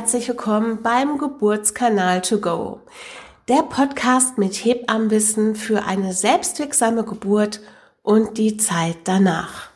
[0.00, 2.80] herzlich willkommen beim Geburtskanal to go.
[3.48, 7.60] Der Podcast mit Hebammenwissen für eine selbstwirksame Geburt
[8.02, 9.68] und die Zeit danach.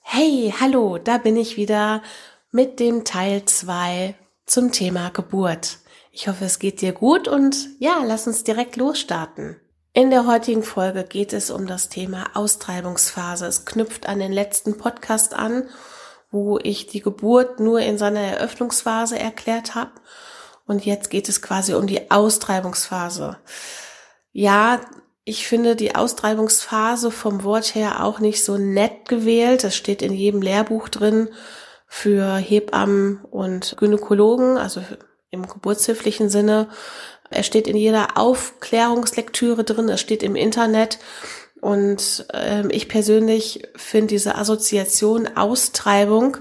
[0.00, 2.04] Hey, hallo, da bin ich wieder
[2.52, 4.14] mit dem Teil 2
[4.46, 5.78] zum Thema Geburt.
[6.12, 9.56] Ich hoffe, es geht dir gut und ja, lass uns direkt losstarten.
[9.92, 13.46] In der heutigen Folge geht es um das Thema Austreibungsphase.
[13.46, 15.64] Es knüpft an den letzten Podcast an
[16.34, 19.92] wo ich die Geburt nur in seiner Eröffnungsphase erklärt habe.
[20.66, 23.36] Und jetzt geht es quasi um die Austreibungsphase.
[24.32, 24.80] Ja,
[25.22, 29.62] ich finde die Austreibungsphase vom Wort her auch nicht so nett gewählt.
[29.62, 31.28] Das steht in jedem Lehrbuch drin
[31.86, 34.82] für Hebammen und Gynäkologen, also
[35.30, 36.68] im geburtshilflichen Sinne.
[37.30, 40.98] Er steht in jeder Aufklärungslektüre drin, es steht im Internet.
[41.64, 46.36] Und ähm, ich persönlich finde diese Assoziation Austreibung,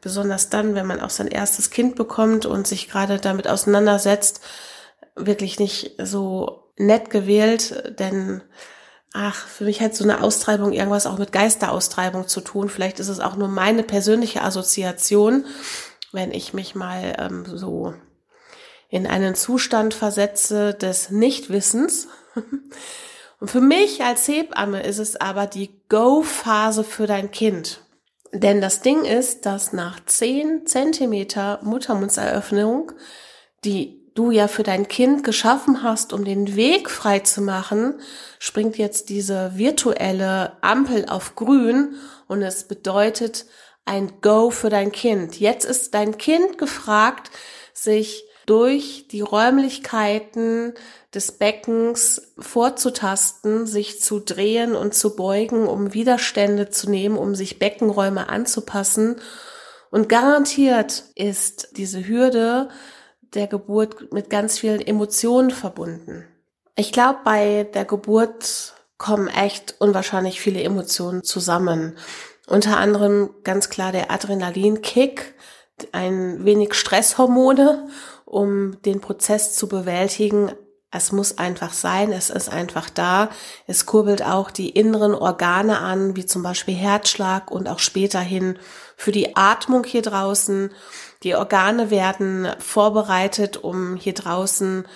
[0.00, 4.40] besonders dann, wenn man auch sein erstes Kind bekommt und sich gerade damit auseinandersetzt,
[5.14, 8.40] wirklich nicht so nett gewählt, denn
[9.12, 12.70] ach, für mich hat so eine Austreibung irgendwas auch mit Geisteraustreibung zu tun.
[12.70, 15.44] Vielleicht ist es auch nur meine persönliche Assoziation,
[16.12, 17.92] wenn ich mich mal ähm, so
[18.88, 22.08] in einen Zustand versetze des Nichtwissens.
[23.42, 27.80] Und für mich als Hebamme ist es aber die Go-Phase für dein Kind.
[28.32, 32.92] Denn das Ding ist, dass nach 10 Zentimeter Muttermundseröffnung,
[33.64, 37.98] die du ja für dein Kind geschaffen hast, um den Weg frei zu machen,
[38.38, 41.96] springt jetzt diese virtuelle Ampel auf grün
[42.28, 43.46] und es bedeutet
[43.84, 45.40] ein Go für dein Kind.
[45.40, 47.32] Jetzt ist dein Kind gefragt,
[47.74, 48.22] sich
[48.52, 50.74] durch die Räumlichkeiten
[51.14, 57.58] des Beckens vorzutasten, sich zu drehen und zu beugen, um Widerstände zu nehmen, um sich
[57.58, 59.16] Beckenräume anzupassen.
[59.90, 62.68] Und garantiert ist diese Hürde
[63.22, 66.26] der Geburt mit ganz vielen Emotionen verbunden.
[66.76, 71.96] Ich glaube, bei der Geburt kommen echt unwahrscheinlich viele Emotionen zusammen.
[72.46, 75.32] Unter anderem ganz klar der Adrenalinkick,
[75.92, 77.88] ein wenig Stresshormone,
[78.24, 80.52] um den Prozess zu bewältigen,
[80.94, 83.30] es muss einfach sein, es ist einfach da.
[83.66, 88.58] Es kurbelt auch die inneren Organe an, wie zum Beispiel Herzschlag und auch späterhin
[88.94, 90.70] für die Atmung hier draußen.
[91.22, 94.86] Die Organe werden vorbereitet, um hier draußen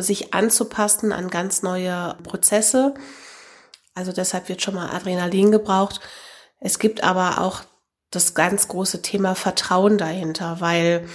[0.00, 2.94] sich anzupassen an ganz neue Prozesse.
[3.94, 6.00] Also deshalb wird schon mal Adrenalin gebraucht.
[6.58, 7.60] Es gibt aber auch
[8.16, 11.06] das ganz große Thema Vertrauen dahinter, weil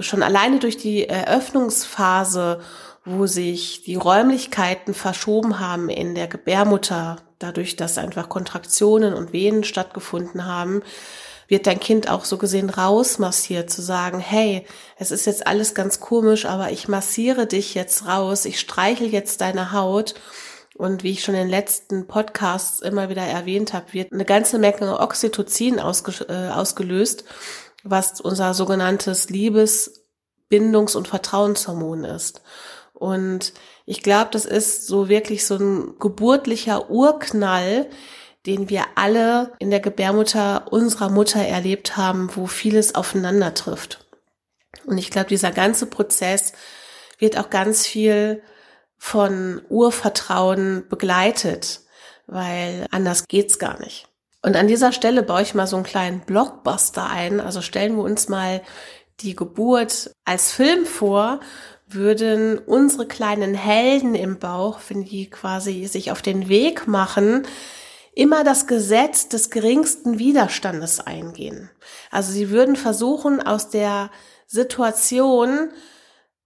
[0.00, 2.60] schon alleine durch die Eröffnungsphase
[3.04, 9.64] wo sich die Räumlichkeiten verschoben haben in der Gebärmutter, dadurch, dass einfach Kontraktionen und Venen
[9.64, 10.82] stattgefunden haben,
[11.48, 14.64] wird dein Kind auch so gesehen rausmassiert, zu sagen, hey,
[14.96, 19.40] es ist jetzt alles ganz komisch, aber ich massiere dich jetzt raus, ich streichel jetzt
[19.40, 20.14] deine Haut.
[20.76, 24.58] Und wie ich schon in den letzten Podcasts immer wieder erwähnt habe, wird eine ganze
[24.58, 27.24] Menge Oxytocin ausge äh, ausgelöst,
[27.84, 30.04] was unser sogenanntes Liebes-,
[30.48, 32.42] Bindungs- und Vertrauenshormon ist.
[32.94, 33.52] Und
[33.84, 37.88] ich glaube, das ist so wirklich so ein geburtlicher Urknall,
[38.46, 44.06] den wir alle in der Gebärmutter unserer Mutter erlebt haben, wo vieles aufeinander trifft.
[44.84, 46.52] Und ich glaube, dieser ganze Prozess
[47.18, 48.42] wird auch ganz viel
[49.04, 51.80] von Urvertrauen begleitet,
[52.28, 54.06] weil anders geht's gar nicht.
[54.42, 57.40] Und an dieser Stelle baue ich mal so einen kleinen Blockbuster ein.
[57.40, 58.62] Also stellen wir uns mal
[59.18, 61.40] die Geburt als Film vor
[61.88, 67.42] würden unsere kleinen Helden im Bauch, wenn die quasi sich auf den Weg machen,
[68.14, 71.70] immer das Gesetz des geringsten Widerstandes eingehen.
[72.12, 74.10] Also sie würden versuchen, aus der
[74.46, 75.70] Situation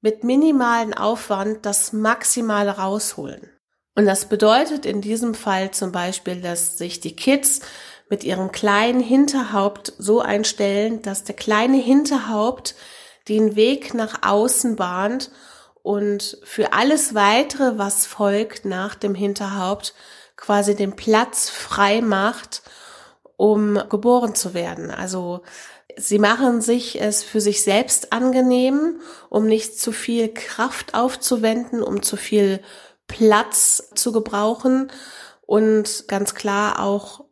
[0.01, 3.51] mit minimalen Aufwand das Maximale rausholen.
[3.95, 7.61] Und das bedeutet in diesem Fall zum Beispiel, dass sich die Kids
[8.09, 12.75] mit ihrem kleinen Hinterhaupt so einstellen, dass der kleine Hinterhaupt
[13.29, 15.31] den Weg nach außen bahnt
[15.83, 19.95] und für alles weitere, was folgt nach dem Hinterhaupt,
[20.37, 22.63] quasi den Platz frei macht,
[23.37, 24.91] um geboren zu werden.
[24.91, 25.43] Also
[25.97, 32.03] sie machen sich es für sich selbst angenehm, um nicht zu viel Kraft aufzuwenden, um
[32.03, 32.61] zu viel
[33.07, 34.91] Platz zu gebrauchen
[35.47, 37.25] und ganz klar auch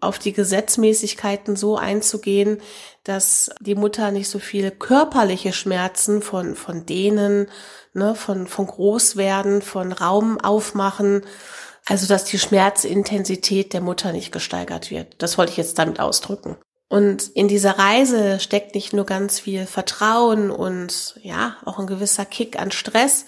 [0.00, 2.60] auf die Gesetzmäßigkeiten so einzugehen,
[3.04, 7.46] dass die Mutter nicht so viel körperliche Schmerzen von, von denen,
[7.92, 11.24] ne, von, von Großwerden, von Raum aufmachen,
[11.86, 15.14] also dass die Schmerzintensität der Mutter nicht gesteigert wird.
[15.18, 16.56] Das wollte ich jetzt damit ausdrücken.
[16.92, 22.26] Und in dieser Reise steckt nicht nur ganz viel Vertrauen und ja, auch ein gewisser
[22.26, 23.24] Kick an Stress,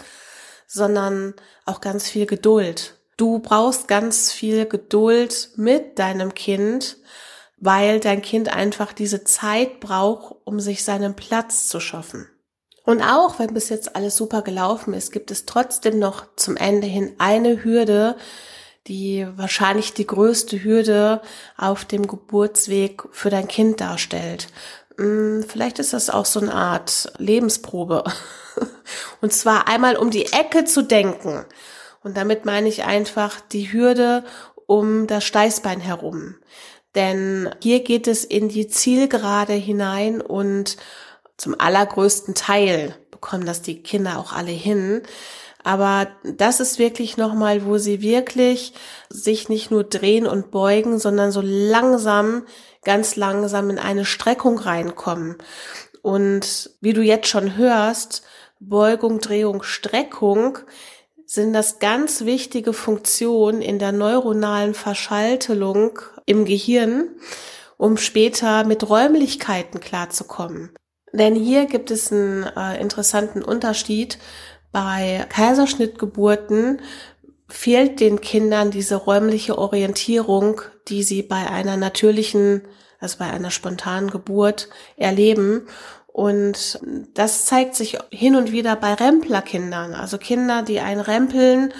[0.66, 1.32] sondern
[1.64, 2.98] auch ganz viel Geduld.
[3.16, 6.98] Du brauchst ganz viel Geduld mit deinem Kind,
[7.56, 12.28] weil dein Kind einfach diese Zeit braucht, um sich seinen Platz zu schaffen.
[12.84, 16.86] Und auch wenn bis jetzt alles super gelaufen ist, gibt es trotzdem noch zum Ende
[16.86, 18.16] hin eine Hürde,
[18.86, 21.22] die wahrscheinlich die größte Hürde
[21.56, 24.48] auf dem Geburtsweg für dein Kind darstellt.
[24.98, 28.04] Hm, vielleicht ist das auch so eine Art Lebensprobe.
[29.20, 31.44] Und zwar einmal um die Ecke zu denken.
[32.02, 34.24] Und damit meine ich einfach die Hürde
[34.66, 36.36] um das Steißbein herum.
[36.94, 40.76] Denn hier geht es in die Zielgerade hinein und
[41.36, 45.02] zum allergrößten Teil bekommen das die Kinder auch alle hin.
[45.64, 48.74] Aber das ist wirklich nochmal, wo sie wirklich
[49.08, 52.44] sich nicht nur drehen und beugen, sondern so langsam,
[52.84, 55.36] ganz langsam in eine Streckung reinkommen.
[56.02, 58.22] Und wie du jetzt schon hörst,
[58.60, 60.58] Beugung, Drehung, Streckung
[61.24, 67.08] sind das ganz wichtige Funktionen in der neuronalen Verschaltelung im Gehirn,
[67.78, 70.74] um später mit Räumlichkeiten klarzukommen.
[71.14, 74.18] Denn hier gibt es einen äh, interessanten Unterschied
[74.74, 76.80] bei Kaiserschnittgeburten
[77.48, 82.62] fehlt den Kindern diese räumliche Orientierung, die sie bei einer natürlichen,
[82.98, 85.68] also bei einer spontanen Geburt erleben.
[86.08, 86.80] Und
[87.14, 91.72] das zeigt sich hin und wieder bei Remplerkindern, also Kinder, die ein Rempeln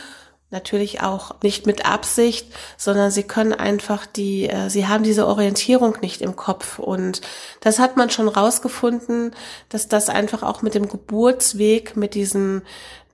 [0.51, 2.47] natürlich auch nicht mit Absicht,
[2.77, 6.79] sondern sie können einfach die, äh, sie haben diese Orientierung nicht im Kopf.
[6.79, 7.21] Und
[7.61, 9.35] das hat man schon rausgefunden,
[9.69, 12.63] dass das einfach auch mit dem Geburtsweg, mit diesem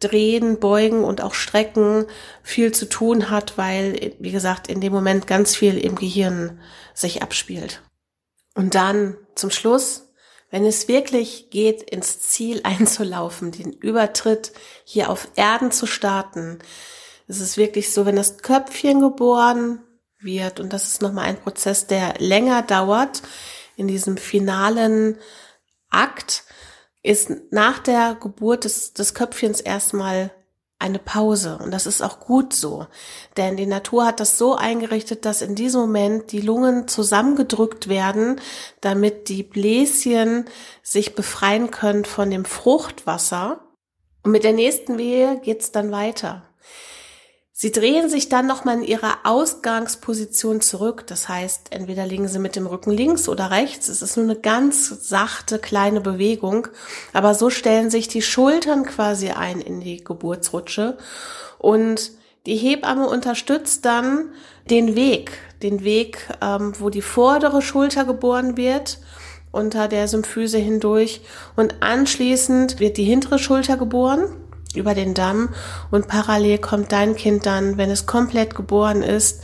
[0.00, 2.06] Drehen, Beugen und auch Strecken
[2.42, 6.58] viel zu tun hat, weil, wie gesagt, in dem Moment ganz viel im Gehirn
[6.94, 7.82] sich abspielt.
[8.54, 10.08] Und dann zum Schluss,
[10.50, 14.52] wenn es wirklich geht, ins Ziel einzulaufen, den Übertritt
[14.84, 16.58] hier auf Erden zu starten,
[17.30, 19.80] es ist wirklich so, wenn das Köpfchen geboren
[20.18, 23.22] wird, und das ist nochmal ein Prozess, der länger dauert,
[23.76, 25.16] in diesem finalen
[25.90, 26.42] Akt,
[27.02, 30.32] ist nach der Geburt des, des Köpfchens erstmal
[30.80, 31.58] eine Pause.
[31.62, 32.86] Und das ist auch gut so.
[33.36, 38.40] Denn die Natur hat das so eingerichtet, dass in diesem Moment die Lungen zusammengedrückt werden,
[38.80, 40.46] damit die Bläschen
[40.82, 43.60] sich befreien können von dem Fruchtwasser.
[44.22, 46.42] Und mit der nächsten Wehe geht's dann weiter.
[47.62, 51.06] Sie drehen sich dann nochmal in ihrer Ausgangsposition zurück.
[51.06, 53.90] Das heißt, entweder liegen sie mit dem Rücken links oder rechts.
[53.90, 56.68] Es ist nur eine ganz sachte kleine Bewegung.
[57.12, 60.96] Aber so stellen sich die Schultern quasi ein in die Geburtsrutsche.
[61.58, 62.12] Und
[62.46, 64.30] die Hebamme unterstützt dann
[64.70, 69.00] den Weg, den Weg, ähm, wo die vordere Schulter geboren wird
[69.52, 71.20] unter der Symphyse hindurch
[71.56, 74.32] und anschließend wird die hintere Schulter geboren
[74.74, 75.50] über den Damm
[75.90, 79.42] und parallel kommt dein Kind dann, wenn es komplett geboren ist,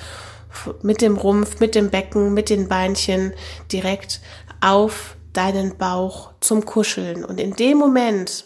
[0.83, 3.35] mit dem Rumpf, mit dem Becken, mit den Beinchen
[3.71, 4.21] direkt
[4.61, 7.25] auf deinen Bauch zum Kuscheln.
[7.25, 8.45] Und in dem Moment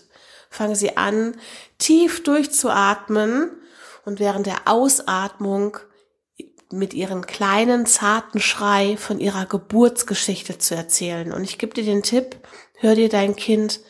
[0.48, 1.34] fangen sie an,
[1.78, 3.50] tief durchzuatmen
[4.04, 5.78] und während der Ausatmung
[6.72, 11.32] mit ihren kleinen, zarten Schrei von ihrer Geburtsgeschichte zu erzählen.
[11.32, 12.36] Und ich gebe dir den Tipp,
[12.74, 13.80] hör dir dein Kind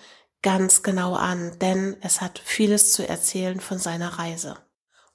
[0.43, 4.57] ganz genau an, denn es hat vieles zu erzählen von seiner Reise.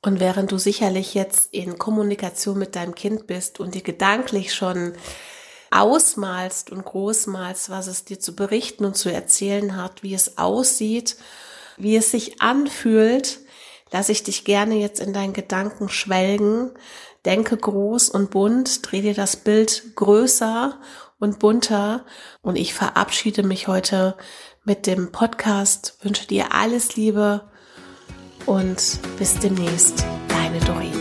[0.01, 4.93] Und während du sicherlich jetzt in Kommunikation mit deinem Kind bist und dir gedanklich schon
[5.71, 11.17] ausmalst und großmalst, was es dir zu berichten und zu erzählen hat, wie es aussieht,
[11.77, 13.39] wie es sich anfühlt,
[13.91, 16.71] lass ich dich gerne jetzt in deinen Gedanken schwelgen.
[17.25, 20.79] Denke groß und bunt, dreh dir das Bild größer
[21.19, 22.05] und bunter
[22.41, 24.17] und ich verabschiede mich heute
[24.63, 25.97] mit dem Podcast.
[26.01, 27.49] Wünsche dir alles Liebe
[28.45, 30.94] und bis demnächst, deine Doreen.